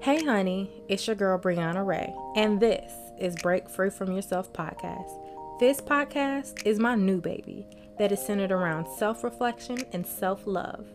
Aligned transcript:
Hey, 0.00 0.24
honey, 0.24 0.70
it's 0.88 1.08
your 1.08 1.16
girl 1.16 1.40
Briauna 1.40 1.84
Ray, 1.84 2.14
and 2.36 2.60
this 2.60 2.92
is 3.18 3.34
Break 3.42 3.68
Free 3.68 3.90
from 3.90 4.12
Yourself 4.12 4.52
podcast. 4.52 5.10
This 5.58 5.80
podcast 5.80 6.64
is 6.64 6.78
my 6.78 6.94
new 6.94 7.20
baby 7.20 7.66
that 7.98 8.12
is 8.12 8.24
centered 8.24 8.52
around 8.52 8.86
self 8.96 9.24
reflection 9.24 9.78
and 9.92 10.06
self 10.06 10.46
love. 10.46 10.86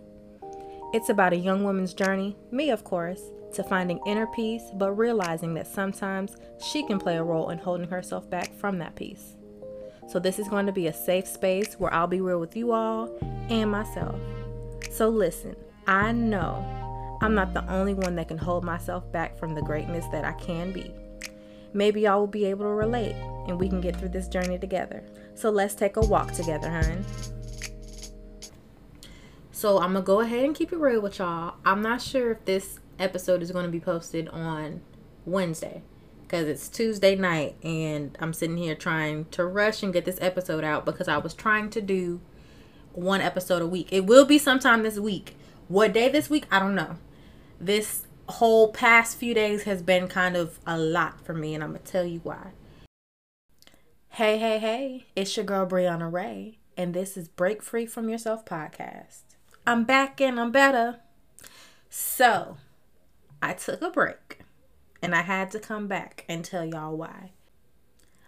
It's 0.94 1.10
about 1.10 1.34
a 1.34 1.38
young 1.38 1.66
woman's 1.66 1.94
journey, 1.94 2.38
me, 2.50 2.70
of 2.70 2.86
course, 2.86 3.22
to 3.56 3.64
finding 3.64 4.00
inner 4.08 4.28
peace, 4.28 4.64
but 4.76 4.94
realizing 4.94 5.54
that 5.56 5.68
sometimes 5.68 6.38
she 6.66 6.88
can 6.88 6.98
play 6.98 7.18
a 7.18 7.24
role 7.24 7.50
in 7.50 7.58
holding 7.58 7.90
herself 7.90 8.30
back 8.30 8.56
from 8.58 8.80
that 8.80 8.96
peace. 8.96 9.36
So, 10.08 10.18
this 10.18 10.40
is 10.40 10.48
going 10.48 10.66
to 10.66 10.72
be 10.72 10.88
a 10.88 10.94
safe 10.94 11.28
space 11.28 11.74
where 11.78 11.94
I'll 11.94 12.08
be 12.08 12.22
real 12.22 12.40
with 12.40 12.56
you 12.56 12.72
all 12.72 13.10
and 13.50 13.70
myself. 13.70 14.16
So, 14.92 15.10
listen, 15.10 15.58
I 15.88 16.14
know 16.14 16.83
I'm 17.24 17.36
not 17.36 17.54
the 17.54 17.66
only 17.72 17.94
one 17.94 18.18
that 18.18 18.28
can 18.28 18.38
hold 18.38 18.66
myself 18.66 19.10
back 19.14 19.38
from 19.38 19.56
the 19.56 19.62
greatness 19.62 20.06
that 20.12 20.26
I 20.26 20.34
can 20.34 20.74
be. 20.74 20.94
Maybe 21.72 22.02
y'all 22.02 22.20
will 22.20 22.28
be 22.28 22.44
able 22.44 22.66
to 22.66 22.72
relate 22.72 23.16
and 23.48 23.58
we 23.58 23.70
can 23.70 23.80
get 23.80 23.96
through 23.96 24.10
this 24.10 24.28
journey 24.28 24.60
together. 24.60 25.06
So 25.34 25.50
let's 25.50 25.74
take 25.74 25.96
a 25.96 26.02
walk 26.02 26.34
together, 26.34 26.70
hun. 26.70 27.06
So 29.54 29.78
I'm 29.78 29.94
gonna 29.94 30.02
go 30.02 30.20
ahead 30.20 30.44
and 30.44 30.54
keep 30.54 30.74
it 30.74 30.78
real 30.78 31.00
with 31.00 31.18
y'all. 31.18 31.56
I'm 31.64 31.82
not 31.82 32.02
sure 32.02 32.34
if 32.34 32.44
this 32.44 32.82
episode 33.00 33.42
is 33.42 33.52
gonna 33.52 33.70
be 33.70 33.80
posted 33.80 34.28
on 34.28 34.82
Wednesday 35.26 35.82
because 36.24 36.50
it's 36.50 36.68
Tuesday 36.68 37.16
night 37.16 37.56
and 37.64 38.18
I'm 38.20 38.34
sitting 38.34 38.58
here 38.58 38.76
trying 38.76 39.28
to 39.32 39.46
rush 39.46 39.82
and 39.82 39.94
get 39.94 40.04
this 40.04 40.18
episode 40.20 40.66
out 40.66 40.84
because 40.84 41.08
I 41.08 41.20
was 41.20 41.34
trying 41.34 41.70
to 41.70 41.80
do 41.80 42.20
one 42.92 43.22
episode 43.22 43.62
a 43.62 43.68
week. 43.68 43.88
It 43.94 44.06
will 44.06 44.26
be 44.26 44.38
sometime 44.38 44.84
this 44.84 45.00
week. 45.00 45.38
What 45.70 45.94
day 45.94 46.10
this 46.10 46.30
week? 46.30 46.48
I 46.52 46.60
don't 46.60 46.76
know 46.76 46.98
this 47.66 48.06
whole 48.28 48.72
past 48.72 49.18
few 49.18 49.34
days 49.34 49.64
has 49.64 49.82
been 49.82 50.08
kind 50.08 50.36
of 50.36 50.60
a 50.68 50.78
lot 50.78 51.26
for 51.26 51.34
me, 51.34 51.54
and 51.54 51.64
I'm 51.64 51.72
gonna 51.72 51.80
tell 51.80 52.06
you 52.06 52.20
why. 52.24 52.52
Hey, 54.10 54.38
hey, 54.38 54.60
hey, 54.60 55.06
it's 55.16 55.36
your 55.36 55.46
girl 55.46 55.66
Briauna 55.66 56.12
Ray, 56.12 56.60
and 56.78 56.94
this 56.94 57.18
is 57.18 57.28
Break 57.28 57.64
Free 57.64 57.86
from 57.86 58.10
Yourself 58.10 58.46
podcast. 58.46 59.22
I'm 59.66 59.86
back 59.86 60.20
and 60.20 60.40
I'm 60.40 60.52
better. 60.52 61.00
So, 61.90 62.58
I 63.42 63.54
took 63.54 63.82
a 63.82 63.90
break 63.90 64.40
and 65.02 65.16
I 65.16 65.22
had 65.22 65.52
to 65.52 65.60
come 65.60 65.88
back 65.88 66.26
and 66.28 66.44
tell 66.44 66.66
y'all 66.66 66.98
why. 66.98 67.32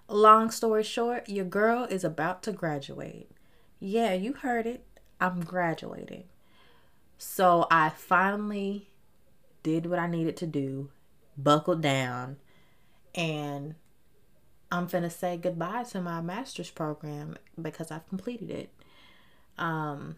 Long 0.07 0.49
story 0.49 0.83
short, 0.83 1.27
your 1.27 1.45
girl 1.45 1.83
is 1.83 2.03
about 2.03 2.41
to 2.43 2.51
graduate. 2.51 3.29
Yeah, 3.79 4.13
you 4.13 4.33
heard 4.33 4.65
it. 4.65 4.85
I'm 5.19 5.41
graduating. 5.41 6.25
So, 7.17 7.67
I 7.69 7.89
finally 7.89 8.89
did 9.65 9.87
what 9.87 9.97
I 9.97 10.05
needed 10.05 10.37
to 10.37 10.45
do, 10.45 10.91
buckled 11.35 11.81
down, 11.81 12.37
and 13.15 13.73
I'm 14.71 14.85
gonna 14.85 15.09
say 15.09 15.37
goodbye 15.37 15.85
to 15.85 16.01
my 16.01 16.21
master's 16.21 16.69
program 16.69 17.35
because 17.59 17.89
I've 17.89 18.07
completed 18.07 18.51
it. 18.51 18.69
Um, 19.57 20.17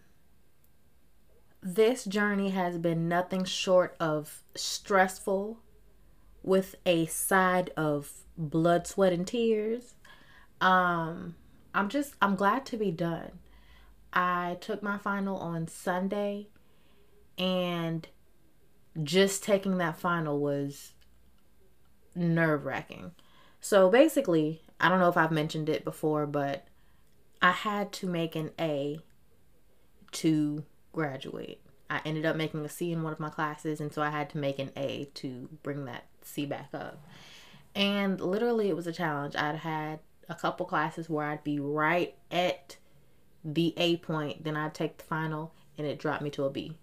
this 1.63 2.03
journey 2.03 2.49
has 2.49 2.77
been 2.77 3.07
nothing 3.07 3.45
short 3.45 3.95
of 4.01 4.43
stressful 4.53 5.59
with 6.43 6.75
a 6.85 7.05
side 7.05 7.71
of 7.77 8.11
blood, 8.37 8.85
sweat, 8.85 9.13
and 9.13 9.25
tears. 9.25 9.93
Um, 10.59 11.35
I'm 11.73 11.87
just, 11.87 12.15
I'm 12.21 12.35
glad 12.35 12.65
to 12.67 12.77
be 12.77 12.91
done. 12.91 13.39
I 14.11 14.57
took 14.59 14.83
my 14.83 14.97
final 14.97 15.37
on 15.37 15.67
Sunday 15.67 16.47
and 17.37 18.07
just 19.03 19.43
taking 19.43 19.77
that 19.77 19.99
final 19.99 20.39
was 20.39 20.93
nerve 22.15 22.65
wracking. 22.65 23.11
So 23.59 23.89
basically, 23.89 24.61
I 24.79 24.89
don't 24.89 24.99
know 24.99 25.09
if 25.09 25.17
I've 25.17 25.31
mentioned 25.31 25.69
it 25.69 25.83
before, 25.83 26.25
but 26.25 26.67
I 27.41 27.51
had 27.51 27.91
to 27.93 28.07
make 28.07 28.35
an 28.35 28.51
A 28.59 28.99
to 30.13 30.63
graduate. 30.91 31.61
I 31.89 32.01
ended 32.05 32.25
up 32.25 32.35
making 32.35 32.65
a 32.65 32.69
C 32.69 32.91
in 32.91 33.03
one 33.03 33.13
of 33.13 33.19
my 33.19 33.29
classes, 33.29 33.79
and 33.79 33.93
so 33.93 34.01
I 34.01 34.09
had 34.09 34.29
to 34.31 34.37
make 34.37 34.59
an 34.59 34.71
A 34.75 35.09
to 35.15 35.49
bring 35.63 35.85
that 35.85 36.05
C 36.23 36.45
back 36.45 36.69
up. 36.73 37.03
And 37.75 38.19
literally, 38.19 38.69
it 38.69 38.75
was 38.75 38.87
a 38.87 38.91
challenge. 38.91 39.35
I'd 39.35 39.57
had 39.57 39.99
a 40.27 40.35
couple 40.35 40.65
classes 40.65 41.09
where 41.09 41.27
I'd 41.27 41.43
be 41.43 41.59
right 41.59 42.15
at 42.31 42.77
the 43.45 43.73
A 43.77 43.97
point, 43.97 44.43
then 44.43 44.57
I'd 44.57 44.73
take 44.73 44.97
the 44.97 45.03
final, 45.03 45.53
and 45.77 45.87
it 45.87 45.99
dropped 45.99 46.21
me 46.21 46.29
to 46.31 46.45
a 46.45 46.49
B 46.49 46.73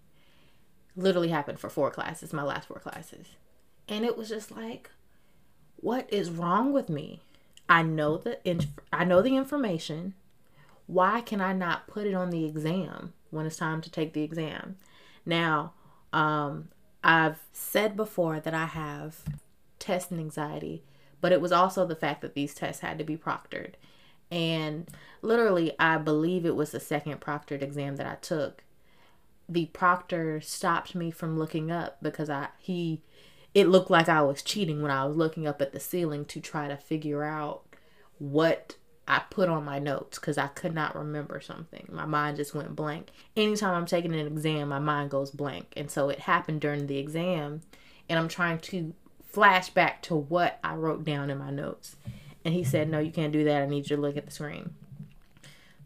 literally 0.95 1.29
happened 1.29 1.59
for 1.59 1.69
four 1.69 1.91
classes, 1.91 2.33
my 2.33 2.43
last 2.43 2.67
four 2.67 2.79
classes. 2.79 3.27
And 3.87 4.05
it 4.05 4.17
was 4.17 4.29
just 4.29 4.51
like, 4.51 4.89
what 5.77 6.11
is 6.11 6.29
wrong 6.29 6.73
with 6.73 6.89
me? 6.89 7.21
I 7.67 7.83
know 7.83 8.17
the 8.17 8.39
inf- 8.47 8.79
I 8.93 9.05
know 9.05 9.21
the 9.21 9.35
information. 9.35 10.13
Why 10.87 11.21
can 11.21 11.41
I 11.41 11.53
not 11.53 11.87
put 11.87 12.05
it 12.05 12.13
on 12.13 12.29
the 12.29 12.45
exam 12.45 13.13
when 13.31 13.45
it's 13.45 13.57
time 13.57 13.81
to 13.81 13.91
take 13.91 14.13
the 14.13 14.23
exam? 14.23 14.77
Now, 15.25 15.73
um, 16.13 16.69
I've 17.03 17.39
said 17.51 17.95
before 17.95 18.39
that 18.39 18.53
I 18.53 18.65
have 18.65 19.21
test 19.79 20.11
anxiety, 20.11 20.83
but 21.21 21.31
it 21.31 21.41
was 21.41 21.51
also 21.51 21.85
the 21.85 21.95
fact 21.95 22.21
that 22.21 22.35
these 22.35 22.53
tests 22.53 22.81
had 22.81 22.97
to 22.99 23.03
be 23.03 23.17
proctored. 23.17 23.73
And 24.31 24.89
literally, 25.21 25.73
I 25.79 25.97
believe 25.97 26.45
it 26.45 26.55
was 26.55 26.71
the 26.71 26.79
second 26.79 27.19
proctored 27.19 27.61
exam 27.61 27.95
that 27.97 28.07
I 28.07 28.15
took 28.15 28.63
the 29.47 29.67
proctor 29.67 30.41
stopped 30.41 30.95
me 30.95 31.11
from 31.11 31.37
looking 31.37 31.71
up 31.71 31.97
because 32.01 32.29
I 32.29 32.49
he 32.59 33.01
it 33.53 33.69
looked 33.69 33.89
like 33.89 34.09
I 34.09 34.21
was 34.21 34.41
cheating 34.41 34.81
when 34.81 34.91
I 34.91 35.05
was 35.05 35.15
looking 35.15 35.47
up 35.47 35.61
at 35.61 35.71
the 35.71 35.79
ceiling 35.79 36.25
to 36.25 36.41
try 36.41 36.67
to 36.67 36.75
figure 36.75 37.23
out 37.23 37.63
what 38.17 38.75
I 39.07 39.21
put 39.29 39.49
on 39.49 39.63
my 39.63 39.79
notes 39.79 40.17
because 40.19 40.37
I 40.37 40.47
could 40.47 40.73
not 40.73 40.95
remember 40.95 41.39
something. 41.39 41.87
My 41.91 42.05
mind 42.05 42.37
just 42.37 42.55
went 42.55 42.75
blank. 42.75 43.11
Anytime 43.37 43.75
I'm 43.75 43.85
taking 43.85 44.13
an 44.13 44.27
exam, 44.27 44.69
my 44.69 44.79
mind 44.79 45.11
goes 45.11 45.31
blank. 45.31 45.73
And 45.77 45.91
so 45.91 46.09
it 46.09 46.19
happened 46.19 46.61
during 46.61 46.87
the 46.87 46.97
exam, 46.97 47.61
and 48.09 48.17
I'm 48.17 48.27
trying 48.27 48.59
to 48.59 48.93
flash 49.23 49.69
back 49.69 50.01
to 50.03 50.15
what 50.15 50.59
I 50.63 50.75
wrote 50.75 51.03
down 51.03 51.29
in 51.29 51.37
my 51.37 51.51
notes. 51.51 51.97
And 52.43 52.53
he 52.53 52.63
said, 52.63 52.89
No, 52.89 52.99
you 52.99 53.11
can't 53.11 53.33
do 53.33 53.43
that. 53.43 53.61
I 53.61 53.67
need 53.67 53.89
you 53.89 53.95
to 53.95 54.01
look 54.01 54.17
at 54.17 54.25
the 54.25 54.31
screen. 54.31 54.73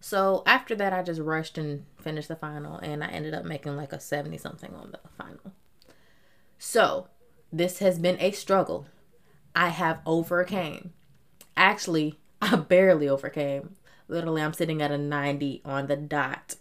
So 0.02 0.44
after 0.46 0.76
that, 0.76 0.94
I 0.94 1.04
just 1.04 1.20
rushed 1.20 1.58
and 1.58 1.86
finished 2.02 2.30
the 2.30 2.36
final, 2.36 2.78
and 2.78 3.04
I 3.04 3.08
ended 3.08 3.34
up 3.34 3.46
making 3.46 3.76
like 3.76 3.94
a 3.94 4.00
70 4.00 4.38
something 4.38 4.74
on 4.74 4.92
the 4.92 5.00
final. 5.18 5.54
So 6.58 7.08
this 7.52 7.80
has 7.80 8.00
been 8.00 8.18
a 8.20 8.32
struggle. 8.32 8.88
I 9.56 9.70
have 9.70 10.00
overcame. 10.06 10.94
Actually, 11.58 12.20
I 12.42 12.56
barely 12.56 13.10
overcame. 13.10 13.76
Literally, 14.08 14.42
I'm 14.42 14.54
sitting 14.54 14.82
at 14.82 14.92
a 14.92 14.98
90 14.98 15.62
on 15.66 15.88
the 15.88 15.96
dot. 15.96 16.56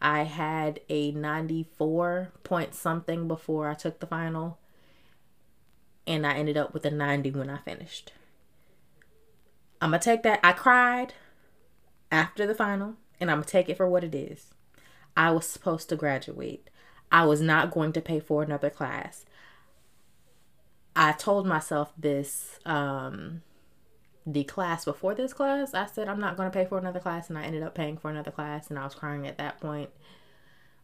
I 0.00 0.22
had 0.22 0.80
a 0.88 1.10
94 1.10 2.32
point 2.44 2.74
something 2.74 3.28
before 3.28 3.68
I 3.68 3.74
took 3.74 4.00
the 4.00 4.06
final, 4.06 4.58
and 6.06 6.26
I 6.26 6.34
ended 6.34 6.56
up 6.56 6.72
with 6.72 6.86
a 6.86 6.90
90 6.90 7.32
when 7.32 7.50
I 7.50 7.58
finished. 7.58 8.12
I'm 9.80 9.90
gonna 9.90 10.02
take 10.02 10.22
that. 10.22 10.40
I 10.42 10.52
cried 10.52 11.14
after 12.10 12.46
the 12.46 12.54
final, 12.54 12.94
and 13.20 13.30
I'm 13.30 13.38
gonna 13.38 13.46
take 13.46 13.68
it 13.68 13.76
for 13.76 13.88
what 13.88 14.04
it 14.04 14.14
is. 14.14 14.46
I 15.16 15.30
was 15.30 15.46
supposed 15.46 15.88
to 15.88 15.96
graduate. 15.96 16.70
I 17.10 17.24
was 17.24 17.40
not 17.40 17.70
going 17.70 17.92
to 17.92 18.00
pay 18.00 18.20
for 18.20 18.42
another 18.42 18.70
class. 18.70 19.24
I 20.94 21.12
told 21.12 21.46
myself 21.46 21.92
this 21.96 22.58
um 22.64 23.42
the 24.26 24.44
class 24.44 24.84
before 24.84 25.14
this 25.14 25.32
class. 25.32 25.74
I 25.74 25.86
said 25.86 26.08
I'm 26.08 26.20
not 26.20 26.36
going 26.36 26.50
to 26.50 26.56
pay 26.56 26.66
for 26.66 26.78
another 26.78 27.00
class 27.00 27.28
and 27.28 27.38
I 27.38 27.44
ended 27.44 27.62
up 27.62 27.74
paying 27.74 27.96
for 27.96 28.10
another 28.10 28.30
class 28.30 28.68
and 28.68 28.78
I 28.78 28.84
was 28.84 28.94
crying 28.94 29.26
at 29.26 29.38
that 29.38 29.60
point. 29.60 29.90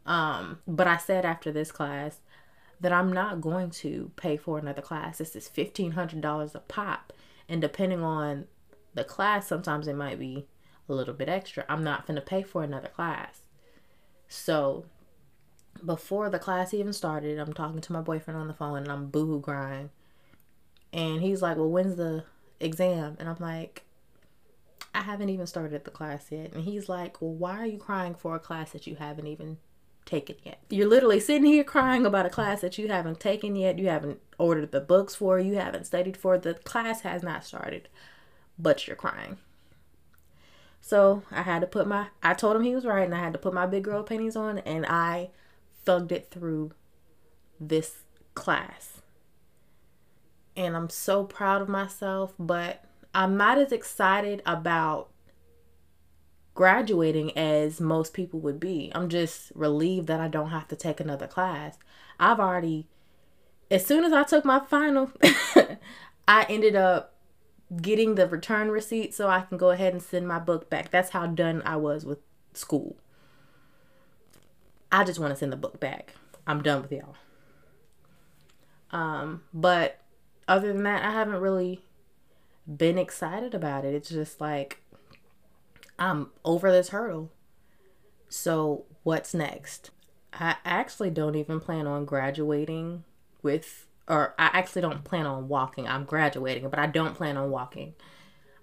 Um 0.07 0.61
but 0.67 0.87
I 0.87 0.97
said 0.97 1.25
after 1.25 1.53
this 1.53 1.71
class 1.71 2.21
that 2.81 2.93
I'm 2.93 3.13
not 3.13 3.41
going 3.41 3.71
to 3.71 4.11
pay 4.17 4.37
for 4.37 4.59
another 4.59 4.83
class. 4.83 5.19
This 5.19 5.37
is 5.37 5.49
$1500 5.49 6.55
a 6.55 6.59
pop 6.61 7.13
and 7.49 7.61
depending 7.61 8.03
on 8.03 8.47
the 8.95 9.05
class 9.05 9.47
sometimes 9.47 9.87
it 9.89 9.97
might 9.97 10.19
be 10.19 10.47
a 10.89 10.95
little 10.95 11.15
bit 11.15 11.29
extra. 11.29 11.65
I'm 11.69 11.85
not 11.85 12.07
going 12.07 12.17
to 12.17 12.23
pay 12.23 12.43
for 12.43 12.63
another 12.63 12.89
class. 12.89 13.41
So 14.29 14.85
before 15.85 16.31
the 16.31 16.39
class 16.39 16.75
even 16.75 16.93
started, 16.93 17.39
I'm 17.39 17.53
talking 17.53 17.81
to 17.81 17.93
my 17.93 18.01
boyfriend 18.01 18.39
on 18.39 18.49
the 18.49 18.55
phone 18.55 18.79
and 18.79 18.93
I'm 18.93 19.07
boohoo 19.07 19.41
crying. 19.41 19.91
And 20.93 21.23
he's 21.23 21.43
like, 21.43 21.57
Well, 21.57 21.71
when's 21.71 21.97
the 21.97 22.25
exam? 22.61 23.17
And 23.19 23.29
I'm 23.29 23.39
like, 23.41 23.83
I 24.95 25.03
haven't 25.03 25.29
even 25.29 25.47
started 25.47 25.85
the 25.85 25.91
class 25.91 26.27
yet. 26.31 26.53
And 26.53 26.65
he's 26.65 26.89
like, 26.89 27.21
Well, 27.21 27.33
why 27.33 27.59
are 27.59 27.67
you 27.67 27.79
crying 27.79 28.15
for 28.15 28.37
a 28.37 28.41
class 28.41 28.73
that 28.73 28.87
you 28.87 28.97
haven't 28.97 29.27
even 29.27 29.59
taken 30.05 30.37
yet? 30.45 30.61
You're 30.71 30.89
literally 30.89 31.21
sitting 31.21 31.47
here 31.47 31.65
crying 31.65 32.07
about 32.07 32.27
a 32.27 32.31
class 32.31 32.61
that 32.61 32.79
you 32.79 32.89
haven't 32.89 33.21
taken 33.21 33.57
yet. 33.57 33.79
You 33.79 33.89
haven't 33.89 34.21
ordered 34.39 34.71
the 34.71 34.81
books 34.81 35.15
for, 35.15 35.39
you 35.39 35.55
haven't 35.55 35.87
studied 35.87 36.17
for. 36.17 36.39
The 36.39 36.55
class 36.55 37.01
has 37.01 37.23
not 37.23 37.45
started, 37.45 37.89
but 38.59 38.87
you're 38.87 38.97
crying. 38.97 39.39
So 40.87 41.23
I 41.31 41.41
had 41.41 41.63
to 41.63 41.67
put 41.67 41.87
my, 41.89 42.09
I 42.23 42.35
told 42.35 42.57
him 42.57 42.63
he 42.63 42.75
was 42.75 42.85
right, 42.85 43.07
and 43.07 43.15
I 43.15 43.19
had 43.21 43.33
to 43.33 43.39
put 43.39 43.55
my 43.55 43.65
big 43.65 43.85
girl 43.85 44.03
panties 44.03 44.37
on, 44.37 44.59
and 44.59 44.85
I 44.85 45.31
thugged 45.87 46.13
it 46.13 46.31
through 46.31 46.73
this 47.59 48.03
class. 48.35 49.01
and 50.57 50.77
I'm 50.77 50.91
so 50.91 51.25
proud 51.25 51.63
of 51.63 51.69
myself, 51.69 52.35
but 52.39 52.85
I'm 53.15 53.37
not 53.37 53.59
as 53.59 53.73
excited 53.73 54.43
about 54.47 55.11
graduating 56.55 57.37
as 57.37 57.81
most 57.81 58.15
people 58.15 58.41
would 58.41 58.61
be. 58.61 58.93
I'm 58.95 59.09
just 59.09 59.51
relieved 59.55 60.07
that 60.07 60.21
I 60.21 60.29
don't 60.29 60.51
have 60.51 60.69
to 60.69 60.77
take 60.77 61.01
another 61.01 61.27
class. 61.27 61.79
I've 62.21 62.39
already, 62.39 62.87
as 63.71 63.85
soon 63.85 64.05
as 64.05 64.13
I 64.13 64.23
took 64.23 64.45
my 64.45 64.61
final, 64.61 65.11
I 66.29 66.47
ended 66.49 66.77
up 66.77 67.14
getting 67.81 68.15
the 68.15 68.29
return 68.29 68.71
receipt 68.71 69.15
so 69.15 69.29
I 69.29 69.41
can 69.43 69.57
go 69.57 69.71
ahead 69.71 69.93
and 69.93 70.03
send 70.03 70.29
my 70.29 70.39
book 70.39 70.71
back. 70.71 70.91
That's 70.91 71.11
how 71.11 71.27
done 71.27 71.63
I 71.65 71.77
was 71.77 72.05
with 72.05 72.19
school. 72.53 72.97
I 74.93 75.05
just 75.05 75.19
want 75.19 75.33
to 75.33 75.37
send 75.37 75.53
the 75.53 75.57
book 75.57 75.81
back. 75.81 76.15
I'm 76.47 76.63
done 76.63 76.83
with 76.83 76.93
y'all. 76.93 77.17
Um, 78.91 79.43
but 79.53 80.01
other 80.47 80.73
than 80.73 80.85
that, 80.85 81.05
I 81.05 81.11
haven't 81.11 81.41
really 81.41 81.81
been 82.77 82.99
excited 82.99 83.55
about 83.55 83.85
it. 83.85 83.95
It's 83.95 84.09
just 84.09 84.41
like 84.41 84.81
I'm 85.99 86.31
over 86.45 86.71
this 86.71 86.91
hurdle. 86.91 87.31
So, 88.29 88.85
what's 89.03 89.35
next? 89.35 89.91
I 90.33 90.57
actually 90.65 91.11
don't 91.11 91.37
even 91.37 91.61
plan 91.61 91.87
on 91.87 92.05
graduating 92.05 93.05
with, 93.43 93.87
or 94.09 94.35
I 94.39 94.51
actually 94.53 94.83
don't 94.83 95.05
plan 95.05 95.27
on 95.27 95.49
walking. 95.49 95.89
I'm 95.89 96.05
graduating, 96.05 96.69
but 96.69 96.79
I 96.79 96.87
don't 96.87 97.15
plan 97.15 97.37
on 97.37 97.51
walking. 97.51 97.95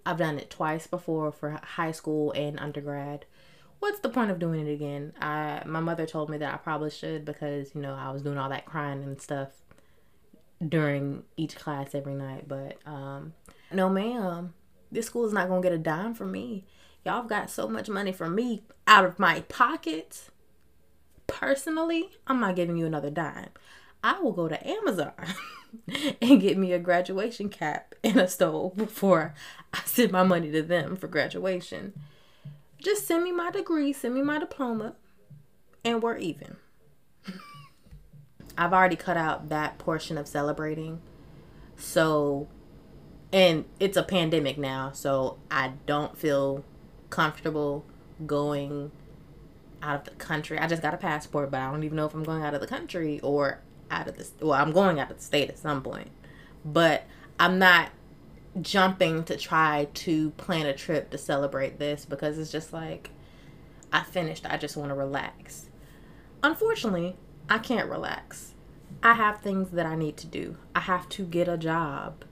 I've 0.05 0.17
done 0.17 0.37
it 0.37 0.49
twice 0.49 0.87
before 0.87 1.31
for 1.31 1.59
high 1.63 1.91
school 1.91 2.31
and 2.31 2.59
undergrad. 2.59 3.25
What's 3.79 3.99
the 3.99 4.09
point 4.09 4.31
of 4.31 4.39
doing 4.39 4.67
it 4.67 4.71
again? 4.71 5.13
I 5.19 5.63
my 5.65 5.79
mother 5.79 6.05
told 6.05 6.29
me 6.29 6.37
that 6.37 6.53
I 6.53 6.57
probably 6.57 6.91
should 6.91 7.25
because 7.25 7.73
you 7.73 7.81
know 7.81 7.95
I 7.95 8.11
was 8.11 8.21
doing 8.21 8.37
all 8.37 8.49
that 8.49 8.65
crying 8.65 9.03
and 9.03 9.19
stuff 9.19 9.49
during 10.67 11.23
each 11.37 11.55
class 11.55 11.95
every 11.95 12.13
night. 12.13 12.47
But 12.47 12.77
um, 12.85 13.33
no, 13.71 13.89
ma'am, 13.89 14.53
this 14.91 15.07
school 15.07 15.25
is 15.25 15.33
not 15.33 15.47
gonna 15.47 15.61
get 15.61 15.71
a 15.71 15.77
dime 15.77 16.13
from 16.13 16.31
me. 16.31 16.65
Y'all 17.05 17.23
got 17.23 17.49
so 17.49 17.67
much 17.67 17.89
money 17.89 18.11
from 18.11 18.35
me 18.35 18.63
out 18.85 19.05
of 19.05 19.17
my 19.17 19.41
pocket. 19.41 20.29
Personally, 21.25 22.09
I'm 22.27 22.39
not 22.39 22.55
giving 22.55 22.77
you 22.77 22.85
another 22.85 23.09
dime. 23.09 23.49
I 24.03 24.19
will 24.19 24.31
go 24.31 24.47
to 24.47 24.67
Amazon 24.67 25.13
and 26.21 26.41
get 26.41 26.57
me 26.57 26.73
a 26.73 26.79
graduation 26.79 27.49
cap 27.49 27.95
and 28.03 28.17
a 28.17 28.27
stole 28.27 28.73
before 28.75 29.33
I 29.73 29.81
send 29.85 30.11
my 30.11 30.23
money 30.23 30.51
to 30.51 30.61
them 30.61 30.95
for 30.95 31.07
graduation. 31.07 31.93
Just 32.79 33.05
send 33.05 33.23
me 33.23 33.31
my 33.31 33.51
degree, 33.51 33.93
send 33.93 34.15
me 34.15 34.21
my 34.21 34.39
diploma, 34.39 34.95
and 35.85 36.01
we're 36.01 36.17
even. 36.17 36.57
I've 38.57 38.73
already 38.73 38.95
cut 38.95 39.17
out 39.17 39.49
that 39.49 39.77
portion 39.77 40.17
of 40.17 40.27
celebrating. 40.27 41.01
So, 41.77 42.47
and 43.31 43.65
it's 43.79 43.97
a 43.97 44.03
pandemic 44.03 44.57
now, 44.57 44.91
so 44.91 45.37
I 45.49 45.73
don't 45.85 46.17
feel 46.17 46.63
comfortable 47.09 47.85
going 48.25 48.91
out 49.81 49.99
of 49.99 50.05
the 50.05 50.11
country. 50.11 50.59
I 50.59 50.67
just 50.67 50.81
got 50.81 50.93
a 50.93 50.97
passport, 50.97 51.51
but 51.51 51.59
I 51.59 51.71
don't 51.71 51.83
even 51.83 51.95
know 51.95 52.05
if 52.05 52.13
I'm 52.13 52.23
going 52.23 52.43
out 52.43 52.53
of 52.53 52.61
the 52.61 52.67
country 52.67 53.19
or 53.21 53.61
out 53.91 54.07
of 54.07 54.17
the 54.17 54.45
well, 54.45 54.59
I'm 54.59 54.71
going 54.71 54.99
out 54.99 55.11
of 55.11 55.17
the 55.17 55.23
state 55.23 55.49
at 55.49 55.59
some 55.59 55.83
point. 55.83 56.09
But 56.65 57.03
I'm 57.39 57.59
not 57.59 57.89
jumping 58.59 59.23
to 59.25 59.37
try 59.37 59.87
to 59.93 60.31
plan 60.31 60.65
a 60.65 60.73
trip 60.73 61.09
to 61.11 61.17
celebrate 61.17 61.79
this 61.79 62.05
because 62.05 62.37
it's 62.37 62.51
just 62.51 62.73
like 62.73 63.11
I 63.91 64.03
finished. 64.03 64.45
I 64.49 64.57
just 64.57 64.77
want 64.77 64.89
to 64.89 64.95
relax. 64.95 65.69
Unfortunately, 66.43 67.15
I 67.49 67.59
can't 67.59 67.89
relax. 67.89 68.53
I 69.03 69.13
have 69.13 69.41
things 69.41 69.71
that 69.71 69.85
I 69.85 69.95
need 69.95 70.17
to 70.17 70.27
do. 70.27 70.57
I 70.75 70.81
have 70.81 71.09
to 71.09 71.23
get 71.23 71.47
a 71.47 71.57
job. 71.57 72.23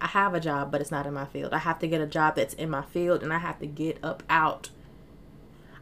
I 0.00 0.08
have 0.08 0.34
a 0.34 0.40
job, 0.40 0.70
but 0.70 0.80
it's 0.80 0.90
not 0.90 1.06
in 1.06 1.14
my 1.14 1.24
field. 1.24 1.52
I 1.54 1.58
have 1.58 1.78
to 1.80 1.86
get 1.86 2.00
a 2.00 2.06
job 2.06 2.36
that's 2.36 2.54
in 2.54 2.68
my 2.68 2.82
field 2.82 3.22
and 3.22 3.32
I 3.32 3.38
have 3.38 3.58
to 3.60 3.66
get 3.66 3.98
up 4.02 4.22
out. 4.28 4.70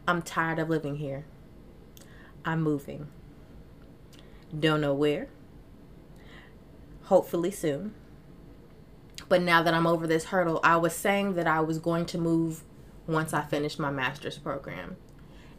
I'm 0.07 0.23
tired 0.23 0.59
of 0.59 0.69
living 0.69 0.97
here. 0.97 1.25
I'm 2.45 2.63
moving. 2.63 3.09
Don't 4.59 4.81
know 4.81 4.95
where. 4.95 5.29
Hopefully 7.05 7.51
soon. 7.51 7.95
But 9.29 9.43
now 9.43 9.63
that 9.63 9.75
I'm 9.75 9.87
over 9.87 10.07
this 10.07 10.27
hurdle, 10.27 10.61
I 10.63 10.77
was 10.77 10.95
saying 10.95 11.35
that 11.35 11.47
I 11.47 11.61
was 11.61 11.79
going 11.79 12.07
to 12.07 12.19
move 12.19 12.63
once 13.07 13.33
I 13.33 13.43
finish 13.43 13.79
my 13.79 13.91
master's 13.91 14.39
program. 14.39 14.97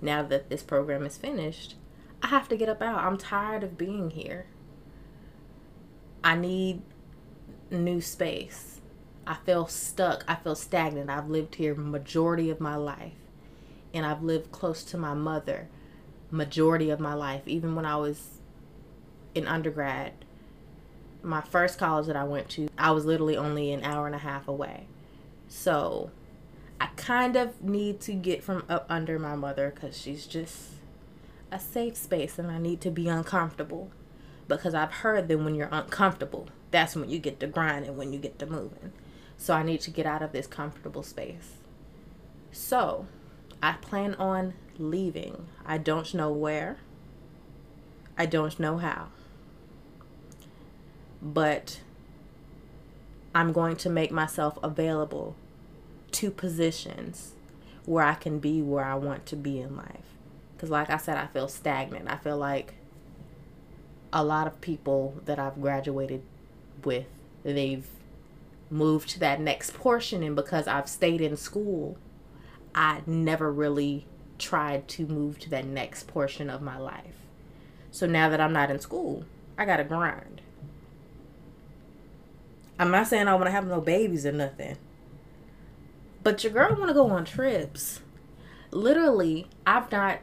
Now 0.02 0.24
that 0.24 0.50
this 0.50 0.64
program 0.64 1.06
is 1.06 1.18
finished, 1.18 1.76
I 2.22 2.28
have 2.28 2.48
to 2.50 2.58
get 2.58 2.70
up 2.70 2.82
out. 2.82 3.04
I'm 3.04 3.18
tired 3.18 3.64
of 3.64 3.78
being 3.78 4.12
here. 4.12 4.48
I 6.24 6.36
need 6.36 6.82
new 7.72 8.02
space. 8.02 8.82
I 9.28 9.36
feel 9.46 9.68
stuck. 9.68 10.24
I 10.28 10.36
feel 10.36 10.56
stagnant. 10.56 11.10
I've 11.10 11.30
lived 11.30 11.56
here 11.56 11.76
majority 11.76 12.50
of 12.50 12.60
my 12.60 12.76
life. 12.76 13.14
And 13.94 14.06
I've 14.06 14.24
lived 14.24 14.52
close 14.52 14.84
to 14.86 14.98
my 14.98 15.14
mother 15.14 15.70
majority 16.32 16.90
of 16.90 17.00
my 17.00 17.14
life. 17.14 17.48
Even 17.48 17.76
when 17.76 17.86
I 17.86 17.96
was 17.96 18.42
in 19.36 19.48
undergrad, 19.48 20.14
my 21.22 21.42
first 21.42 21.78
college 21.78 22.08
that 22.08 22.16
I 22.16 22.24
went 22.24 22.50
to, 22.52 22.70
I 22.78 22.92
was 22.92 23.06
literally 23.06 23.36
only 23.36 23.72
an 23.72 23.84
hour 23.84 24.06
and 24.06 24.16
a 24.16 24.20
half 24.20 24.48
away. 24.48 24.88
So 25.48 26.12
I 26.80 26.88
kind 26.96 27.36
of 27.36 27.62
need 27.62 28.00
to 28.02 28.14
get 28.14 28.44
from 28.44 28.64
up 28.70 28.86
under 28.90 29.20
my 29.20 29.36
mother 29.36 29.72
because 29.74 30.00
she's 30.00 30.26
just 30.26 30.72
a 31.52 31.60
safe 31.60 31.98
space 31.98 32.40
and 32.40 32.50
I 32.50 32.58
need 32.58 32.80
to 32.82 32.92
be 32.92 33.08
uncomfortable. 33.08 33.92
Because 34.48 34.76
I've 34.76 34.92
heard 34.92 35.28
that 35.28 35.40
when 35.40 35.56
you're 35.56 35.70
uncomfortable, 35.72 36.48
that's 36.72 36.96
when 36.96 37.10
you 37.10 37.18
get 37.20 37.40
to 37.40 37.48
grinding, 37.48 37.98
when 37.98 38.14
you 38.14 38.20
get 38.20 38.38
to 38.40 38.46
moving. 38.46 38.94
So 39.38 39.54
I 39.54 39.64
need 39.64 39.82
to 39.82 39.92
get 39.92 40.06
out 40.06 40.22
of 40.22 40.32
this 40.32 40.48
comfortable 40.48 41.04
space. 41.04 41.56
So 42.52 43.08
I 43.62 43.74
plan 43.74 44.14
on 44.16 44.54
leaving. 44.78 45.48
I 45.66 45.80
don't 45.80 46.14
know 46.14 46.32
where. 46.32 46.78
I 48.18 48.28
don't 48.28 48.60
know 48.60 48.78
how 48.78 49.08
but 51.26 51.80
I'm 53.34 53.52
going 53.52 53.76
to 53.78 53.90
make 53.90 54.12
myself 54.12 54.60
available 54.62 55.36
to 56.14 56.30
positions 56.30 57.34
where 57.86 58.06
I 58.06 58.14
can 58.14 58.40
be 58.40 58.62
where 58.62 58.86
I 58.86 58.96
want 58.96 59.26
to 59.28 59.36
be 59.36 59.60
in 59.60 59.76
life. 59.76 60.06
Because, 60.56 60.70
like 60.70 60.90
I 60.90 60.98
said, 60.98 61.18
I 61.18 61.26
feel 61.26 61.48
stagnant. 61.48 62.10
I 62.10 62.18
feel 62.18 62.38
like 62.38 62.76
a 64.14 64.24
lot 64.24 64.48
of 64.48 64.62
people 64.62 65.20
that 65.26 65.40
I've 65.40 65.60
graduated 65.60 66.22
with, 66.84 67.08
they've 67.44 67.88
moved 68.70 69.10
to 69.10 69.20
that 69.20 69.42
next 69.42 69.74
portion. 69.74 70.24
And 70.24 70.36
because 70.36 70.68
I've 70.68 70.88
stayed 70.88 71.22
in 71.22 71.36
school, 71.36 71.98
I 72.74 73.02
never 73.06 73.52
really 73.52 74.06
tried 74.38 74.88
to 74.90 75.08
move 75.08 75.40
to 75.40 75.50
that 75.50 75.66
next 75.66 76.08
portion 76.08 76.50
of 76.50 76.62
my 76.62 76.78
life. 76.78 77.16
So 77.92 78.06
now 78.06 78.30
that 78.30 78.40
I'm 78.40 78.54
not 78.54 78.70
in 78.70 78.80
school, 78.80 79.26
I 79.58 79.66
got 79.66 79.78
to 79.78 79.84
grind. 79.84 80.42
I'm 82.78 82.92
not 82.92 83.08
saying 83.08 83.28
I 83.28 83.36
want 83.36 83.46
to 83.46 83.52
have 83.52 83.68
no 83.68 83.82
babies 83.82 84.26
or 84.26 84.32
nothing. 84.32 84.78
But 86.24 86.44
your 86.44 86.52
girl 86.52 86.76
want 86.76 86.90
to 86.90 86.94
go 86.94 87.10
on 87.10 87.24
trips. 87.24 88.02
Literally, 88.72 89.48
I've 89.66 89.92
not 89.92 90.20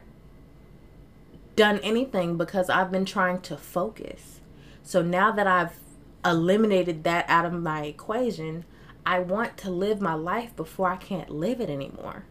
done 1.55 1.79
anything 1.79 2.37
because 2.37 2.69
I've 2.69 2.91
been 2.91 3.05
trying 3.05 3.41
to 3.41 3.57
focus. 3.57 4.41
So 4.83 5.01
now 5.01 5.31
that 5.31 5.47
I've 5.47 5.79
eliminated 6.25 7.03
that 7.05 7.25
out 7.27 7.45
of 7.45 7.53
my 7.53 7.85
equation, 7.85 8.65
I 9.05 9.19
want 9.19 9.57
to 9.57 9.69
live 9.69 10.01
my 10.01 10.13
life 10.13 10.55
before 10.55 10.89
I 10.89 10.97
can't 10.97 11.29
live 11.29 11.59
it 11.59 11.69
anymore. 11.69 12.25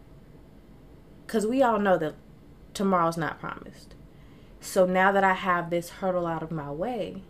Because 1.25 1.45
we 1.45 1.61
all 1.61 1.79
know 1.79 1.97
that 1.97 2.15
tomorrow's 2.73 3.17
not 3.17 3.39
promised. 3.39 3.95
So 4.59 4.85
now 4.85 5.11
that 5.11 5.23
I 5.23 5.33
have 5.33 5.69
this 5.69 5.89
hurdle 5.89 6.25
out 6.25 6.43
of 6.43 6.51
my 6.51 6.71
way, 6.71 7.23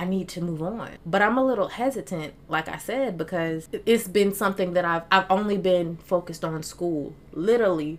I 0.00 0.06
need 0.06 0.28
to 0.28 0.40
move 0.40 0.62
on. 0.62 0.92
But 1.04 1.20
I'm 1.20 1.36
a 1.36 1.44
little 1.44 1.68
hesitant, 1.68 2.32
like 2.48 2.68
I 2.68 2.78
said, 2.78 3.18
because 3.18 3.68
it's 3.84 4.08
been 4.08 4.32
something 4.32 4.72
that 4.72 4.82
I've 4.82 5.02
I've 5.12 5.26
only 5.28 5.58
been 5.58 5.98
focused 5.98 6.42
on 6.42 6.62
school, 6.62 7.14
literally 7.32 7.98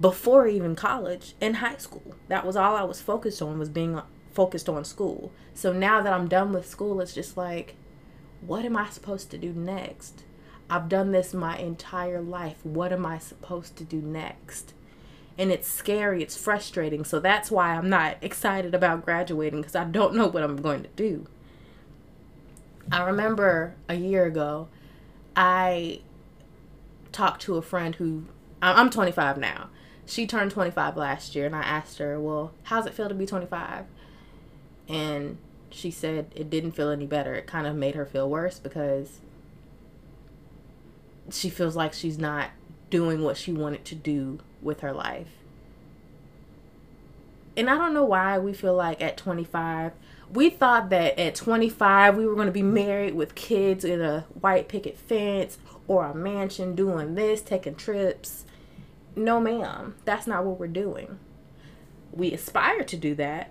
before 0.00 0.46
even 0.46 0.76
college 0.76 1.34
and 1.40 1.56
high 1.56 1.78
school. 1.78 2.14
That 2.28 2.46
was 2.46 2.54
all 2.54 2.76
I 2.76 2.84
was 2.84 3.00
focused 3.00 3.42
on 3.42 3.58
was 3.58 3.68
being 3.68 3.96
uh, 3.96 4.04
focused 4.32 4.68
on 4.68 4.84
school. 4.84 5.32
So 5.54 5.72
now 5.72 6.02
that 6.02 6.12
I'm 6.12 6.28
done 6.28 6.52
with 6.52 6.68
school, 6.68 7.00
it's 7.00 7.12
just 7.12 7.36
like 7.36 7.74
what 8.40 8.64
am 8.64 8.76
I 8.76 8.88
supposed 8.88 9.32
to 9.32 9.38
do 9.38 9.52
next? 9.52 10.22
I've 10.70 10.88
done 10.88 11.10
this 11.10 11.34
my 11.34 11.58
entire 11.58 12.20
life. 12.20 12.64
What 12.64 12.92
am 12.92 13.04
I 13.04 13.18
supposed 13.18 13.74
to 13.78 13.84
do 13.84 14.00
next? 14.00 14.72
And 15.42 15.50
it's 15.50 15.66
scary, 15.66 16.22
it's 16.22 16.36
frustrating. 16.36 17.04
So 17.04 17.18
that's 17.18 17.50
why 17.50 17.74
I'm 17.74 17.90
not 17.90 18.16
excited 18.22 18.76
about 18.76 19.04
graduating 19.04 19.60
because 19.60 19.74
I 19.74 19.82
don't 19.82 20.14
know 20.14 20.28
what 20.28 20.44
I'm 20.44 20.62
going 20.62 20.84
to 20.84 20.88
do. 20.94 21.26
I 22.92 23.02
remember 23.02 23.74
a 23.88 23.96
year 23.96 24.24
ago, 24.24 24.68
I 25.34 25.98
talked 27.10 27.42
to 27.42 27.56
a 27.56 27.62
friend 27.62 27.96
who 27.96 28.26
I'm 28.62 28.88
25 28.88 29.36
now. 29.36 29.68
She 30.06 30.28
turned 30.28 30.52
25 30.52 30.96
last 30.96 31.34
year, 31.34 31.46
and 31.46 31.56
I 31.56 31.62
asked 31.62 31.98
her, 31.98 32.20
Well, 32.20 32.52
how's 32.64 32.86
it 32.86 32.94
feel 32.94 33.08
to 33.08 33.14
be 33.14 33.26
25? 33.26 33.86
And 34.88 35.38
she 35.70 35.90
said 35.90 36.30
it 36.36 36.50
didn't 36.50 36.72
feel 36.72 36.90
any 36.90 37.06
better. 37.06 37.34
It 37.34 37.48
kind 37.48 37.66
of 37.66 37.74
made 37.74 37.96
her 37.96 38.06
feel 38.06 38.30
worse 38.30 38.60
because 38.60 39.18
she 41.30 41.50
feels 41.50 41.74
like 41.74 41.94
she's 41.94 42.18
not 42.18 42.50
doing 42.90 43.24
what 43.24 43.36
she 43.36 43.52
wanted 43.52 43.84
to 43.86 43.96
do 43.96 44.38
with 44.62 44.80
her 44.80 44.92
life. 44.92 45.28
And 47.56 47.68
I 47.68 47.76
don't 47.76 47.94
know 47.94 48.04
why 48.04 48.38
we 48.38 48.52
feel 48.54 48.74
like 48.74 49.02
at 49.02 49.16
25, 49.16 49.92
we 50.32 50.48
thought 50.48 50.88
that 50.90 51.18
at 51.18 51.34
25 51.34 52.16
we 52.16 52.26
were 52.26 52.34
going 52.34 52.46
to 52.46 52.52
be 52.52 52.62
married 52.62 53.14
with 53.14 53.34
kids 53.34 53.84
in 53.84 54.00
a 54.00 54.26
white 54.40 54.68
picket 54.68 54.96
fence 54.96 55.58
or 55.86 56.06
a 56.06 56.14
mansion 56.14 56.74
doing 56.74 57.14
this, 57.14 57.42
taking 57.42 57.74
trips. 57.74 58.46
No, 59.14 59.38
ma'am, 59.40 59.96
that's 60.06 60.26
not 60.26 60.44
what 60.44 60.58
we're 60.58 60.68
doing. 60.68 61.18
We 62.12 62.32
aspire 62.32 62.84
to 62.84 62.96
do 62.96 63.14
that, 63.16 63.50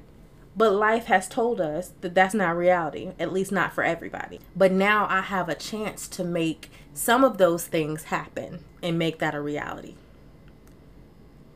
but 0.56 0.74
life 0.74 1.06
has 1.06 1.27
told 1.27 1.62
us 1.62 1.94
that 2.01 2.15
that's 2.15 2.34
not 2.34 2.58
reality, 2.58 3.12
at 3.20 3.32
least 3.32 3.51
not 3.51 3.74
for 3.74 3.84
everybody. 3.84 4.39
But 4.56 4.72
now 4.72 5.06
I 5.10 5.22
have 5.22 5.50
a 5.50 5.56
chance 5.56 6.08
to 6.10 6.24
make 6.24 6.72
some 6.94 7.24
of 7.24 7.38
those 7.38 7.68
things 7.68 8.06
happen 8.06 8.63
and 8.82 8.98
make 8.98 9.20
that 9.20 9.36
a 9.36 9.41
reality. 9.41 9.96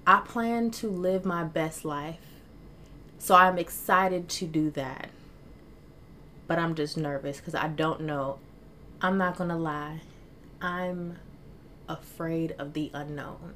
I 0.08 0.20
plan 0.20 0.70
to 0.72 0.88
live 0.88 1.26
my 1.26 1.44
best 1.44 1.84
life. 1.84 2.20
So 3.18 3.34
I'm 3.34 3.58
excited 3.58 4.30
to 4.30 4.46
do 4.46 4.70
that. 4.72 5.10
But 6.48 6.60
I'm 6.60 6.76
just 6.76 6.96
nervous 6.96 7.38
because 7.38 7.56
I 7.56 7.68
don't 7.70 8.02
know. 8.02 8.38
I'm 9.02 9.18
not 9.18 9.38
going 9.38 9.50
to 9.50 9.56
lie. 9.56 10.02
I'm 10.62 11.18
afraid 11.90 12.56
of 12.60 12.74
the 12.74 12.92
unknown. 12.94 13.56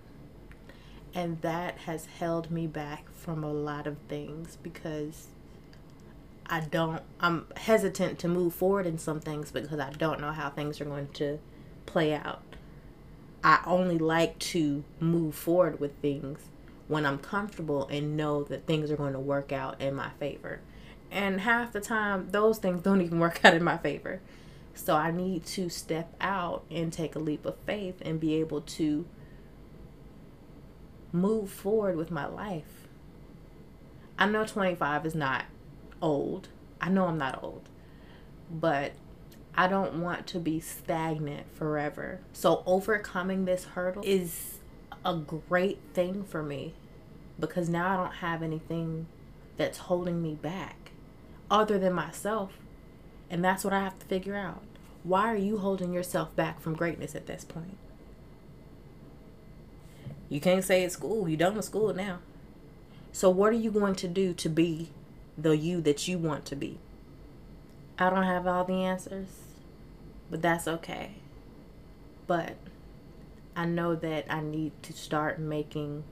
And 1.14 1.42
that 1.42 1.80
has 1.80 2.06
held 2.06 2.50
me 2.50 2.66
back 2.66 3.12
from 3.12 3.44
a 3.44 3.52
lot 3.52 3.86
of 3.86 3.98
things 4.08 4.58
because 4.62 5.28
I 6.48 6.62
don't, 6.62 7.04
I'm 7.20 7.46
hesitant 7.58 8.18
to 8.20 8.28
move 8.28 8.56
forward 8.56 8.88
in 8.88 8.98
some 8.98 9.20
things 9.20 9.52
because 9.52 9.80
I 9.80 9.92
don't 9.92 10.20
know 10.20 10.32
how 10.32 10.50
things 10.50 10.82
are 10.82 10.86
going 10.86 11.10
to 11.14 11.38
play 11.86 12.14
out. 12.14 12.42
I 13.44 13.62
only 13.66 13.98
like 13.98 14.38
to 14.40 14.84
move 15.00 15.36
forward 15.36 15.80
with 15.80 15.96
things 16.02 16.40
when 16.88 17.06
I'm 17.06 17.20
comfortable 17.20 17.88
and 17.88 18.18
know 18.18 18.44
that 18.44 18.66
things 18.66 18.92
are 18.92 18.98
going 18.98 19.14
to 19.14 19.20
work 19.20 19.52
out 19.52 19.80
in 19.80 19.94
my 19.96 20.10
favor. 20.20 20.60
And 21.12 21.42
half 21.42 21.72
the 21.72 21.80
time, 21.80 22.30
those 22.32 22.58
things 22.58 22.82
don't 22.82 23.02
even 23.02 23.20
work 23.20 23.40
out 23.46 23.54
in 23.54 23.64
my 23.64 23.78
favor. 23.78 24.22
So 24.74 24.96
I 24.96 25.12
need 25.12 25.46
to 25.48 25.70
step 25.70 26.14
out 26.20 26.64
and 26.72 26.92
take 26.92 27.16
a 27.16 27.20
leap 27.20 27.46
of 27.46 27.56
faith 27.66 28.02
and 28.02 28.20
be 28.20 28.36
able 28.36 28.62
to 28.62 29.06
move 31.12 31.50
forward 31.50 31.96
with 31.96 32.12
my 32.12 32.26
life. 32.26 32.88
I 34.18 34.26
know 34.28 34.46
25 34.46 35.06
is 35.06 35.16
not 35.16 35.46
old. 36.02 36.50
I 36.82 36.90
know 36.90 37.06
I'm 37.06 37.18
not 37.18 37.42
old. 37.44 37.70
But 38.52 38.94
I 39.56 39.68
don't 39.68 40.02
want 40.02 40.28
to 40.28 40.40
be 40.40 40.60
stagnant 40.60 41.54
forever. 41.56 42.20
So 42.34 42.64
overcoming 42.66 43.46
this 43.46 43.66
hurdle 43.66 44.04
is 44.06 44.60
a 45.04 45.16
great 45.16 45.80
thing 45.94 46.24
for 46.24 46.44
me 46.44 46.74
because 47.40 47.70
now 47.70 47.90
I 47.90 47.98
don't 47.98 48.16
have 48.16 48.42
anything 48.44 49.08
that's 49.58 49.80
holding 49.80 50.22
me 50.22 50.36
back 50.36 50.92
other 51.50 51.78
than 51.78 51.94
myself. 51.94 52.54
And 53.30 53.44
that's 53.44 53.64
what 53.64 53.74
I 53.74 53.82
have 53.82 54.00
to 54.00 54.06
figure 54.06 54.36
out. 54.36 54.62
Why 55.04 55.32
are 55.32 55.38
you 55.38 55.58
holding 55.60 55.94
yourself 55.94 56.36
back 56.36 56.60
from 56.60 56.76
greatness 56.76 57.16
at 57.16 57.28
this 57.28 57.44
point? 57.44 57.78
You 60.30 60.40
can't 60.40 60.64
say 60.64 60.84
it's 60.84 60.94
school. 60.94 61.28
You're 61.28 61.38
done 61.38 61.56
with 61.56 61.66
school 61.66 61.94
now. 61.94 62.20
So, 63.12 63.30
what 63.30 63.52
are 63.52 63.58
you 63.58 63.72
going 63.72 63.96
to 63.96 64.08
do 64.08 64.34
to 64.34 64.50
be 64.50 64.90
the 65.38 65.58
you 65.58 65.82
that 65.82 66.08
you 66.08 66.18
want 66.18 66.46
to 66.46 66.56
be? 66.56 66.78
I 68.00 68.10
don't 68.10 68.24
have 68.24 68.48
all 68.48 68.64
the 68.64 68.84
answers 68.84 69.28
but 70.30 70.42
that's 70.42 70.68
okay. 70.68 71.16
But 72.28 72.56
I 73.56 73.66
know 73.66 73.96
that 73.96 74.26
I 74.30 74.42
need 74.42 74.72
to 74.84 74.94
start 74.94 75.40
making 75.40 76.04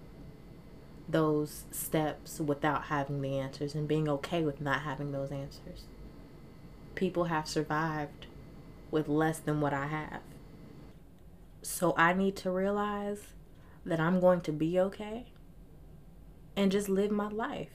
those 1.08 1.63
steps 1.72 2.39
without 2.39 2.86
having 2.86 3.22
the 3.22 3.38
answers 3.38 3.75
and 3.75 3.88
being 3.88 4.10
okay 4.10 4.41
with 4.41 4.60
not 4.60 4.82
having 4.82 5.12
those 5.12 5.32
answers. 5.32 5.84
People 6.96 7.25
have 7.25 7.48
survived 7.48 8.25
with 8.89 9.08
less 9.08 9.39
than 9.39 9.62
what 9.62 9.74
I 9.74 9.88
have. 9.88 10.22
So 11.62 11.94
I 11.98 12.13
need 12.13 12.36
to 12.38 12.51
realize 12.51 13.27
that 13.86 14.00
I'm 14.00 14.20
going 14.20 14.41
to 14.41 14.51
be 14.51 14.79
okay 14.79 15.27
and 16.56 16.72
just 16.72 16.89
live 16.89 17.12
my 17.12 17.29
life 17.29 17.70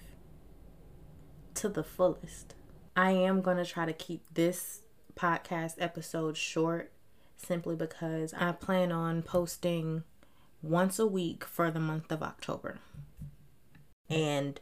to 1.54 1.68
the 1.68 1.84
fullest. 1.84 2.54
I 2.96 3.12
am 3.12 3.40
going 3.40 3.56
to 3.56 3.64
try 3.64 3.86
to 3.86 3.92
keep 3.92 4.22
this 4.34 4.80
podcast 5.14 5.76
episode 5.78 6.36
short 6.36 6.92
simply 7.36 7.74
because 7.74 8.34
I 8.34 8.52
plan 8.52 8.92
on 8.92 9.22
posting 9.22 10.04
once 10.62 10.98
a 10.98 11.06
week 11.06 11.44
for 11.44 11.70
the 11.70 11.80
month 11.80 12.12
of 12.12 12.22
October. 12.22 12.78
And 14.10 14.60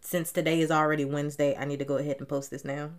since 0.00 0.32
today 0.32 0.60
is 0.60 0.70
already 0.70 1.04
Wednesday, 1.04 1.56
I 1.56 1.64
need 1.64 1.78
to 1.78 1.84
go 1.84 1.96
ahead 1.96 2.16
and 2.18 2.28
post 2.28 2.50
this 2.50 2.64
now. 2.64 2.90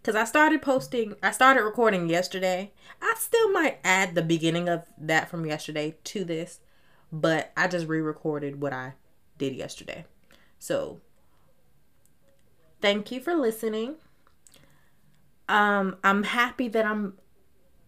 Because 0.00 0.14
I 0.14 0.24
started 0.24 0.62
posting, 0.62 1.14
I 1.22 1.32
started 1.32 1.62
recording 1.62 2.08
yesterday. 2.08 2.72
I 3.02 3.14
still 3.18 3.50
might 3.50 3.78
add 3.84 4.14
the 4.14 4.22
beginning 4.22 4.68
of 4.68 4.84
that 4.96 5.28
from 5.28 5.44
yesterday 5.44 5.96
to 6.04 6.24
this, 6.24 6.60
but 7.12 7.52
I 7.56 7.68
just 7.68 7.86
re 7.86 8.00
recorded 8.00 8.60
what 8.60 8.72
I 8.72 8.94
did 9.38 9.54
yesterday. 9.54 10.06
So, 10.58 11.00
thank 12.80 13.10
you 13.10 13.20
for 13.20 13.34
listening 13.34 13.96
um, 15.50 15.96
I'm 16.04 16.22
happy 16.22 16.68
that 16.68 16.86
I'm 16.86 17.14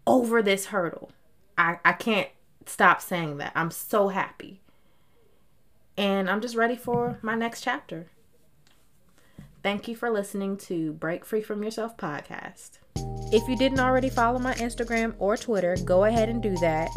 over 0.05 0.43
this 0.43 0.67
hurdle. 0.67 1.13
I, 1.57 1.79
I 1.85 1.93
can't 1.93 2.29
stop 2.67 3.01
saying 3.01 3.37
that. 3.39 3.53
I'm 3.55 3.71
so 3.71 4.09
happy. 4.09 4.61
And 5.97 6.29
I'm 6.29 6.41
just 6.41 6.57
ready 6.57 6.75
for 6.75 7.21
my 7.23 7.37
next 7.37 7.61
chapter. 7.61 8.09
Thank 9.63 9.87
you 9.87 9.95
for 9.95 10.11
listening 10.11 10.57
to 10.59 10.93
Break 10.95 11.25
Free 11.25 11.41
From 11.41 11.63
Yourself 11.63 11.97
podcast. 11.97 12.79
If 13.33 13.49
you 13.49 13.57
didn't 13.57 13.79
already 13.79 14.11
follow 14.11 14.41
my 14.41 14.55
Instagram 14.55 15.15
or 15.21 15.37
Twitter, 15.37 15.77
go 15.85 16.05
ahead 16.05 16.29
and 16.29 16.43
do 16.43 16.57
that. 16.57 16.91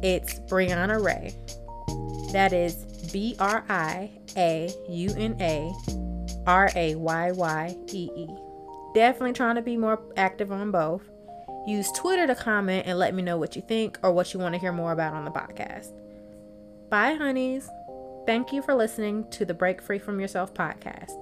It's 0.00 0.38
Briauna 0.48 1.04
Ray. 1.04 1.34
That 2.32 2.52
is 2.52 3.10
B 3.12 3.34
R 3.40 3.64
I 3.68 4.12
A 4.36 4.72
U 4.88 5.12
N 5.16 5.36
A 5.40 5.72
R 6.46 6.70
A 6.74 6.94
Y 6.94 7.32
Y 7.32 7.76
E 7.92 8.10
E. 8.16 8.28
Definitely 8.94 9.32
trying 9.32 9.56
to 9.56 9.62
be 9.62 9.76
more 9.76 10.00
active 10.16 10.52
on 10.52 10.70
both. 10.70 11.02
Use 11.66 11.90
Twitter 11.92 12.26
to 12.26 12.34
comment 12.34 12.86
and 12.86 12.98
let 12.98 13.14
me 13.14 13.22
know 13.22 13.38
what 13.38 13.56
you 13.56 13.62
think 13.62 13.98
or 14.02 14.12
what 14.12 14.32
you 14.34 14.40
want 14.40 14.54
to 14.54 14.60
hear 14.60 14.72
more 14.72 14.92
about 14.92 15.14
on 15.14 15.24
the 15.24 15.30
podcast. 15.30 15.92
Bye, 16.90 17.14
honeys. 17.14 17.68
Thank 18.26 18.52
you 18.52 18.62
for 18.62 18.74
listening 18.74 19.28
to 19.30 19.44
the 19.44 19.54
Break 19.54 19.82
Free 19.82 19.98
From 19.98 20.20
Yourself 20.20 20.54
podcast. 20.54 21.12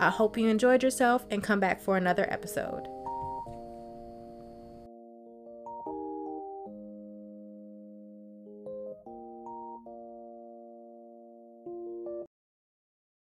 I 0.00 0.10
hope 0.10 0.36
you 0.36 0.48
enjoyed 0.48 0.82
yourself 0.82 1.24
and 1.30 1.42
come 1.42 1.60
back 1.60 1.80
for 1.80 1.96
another 1.96 2.30
episode. 2.30 2.88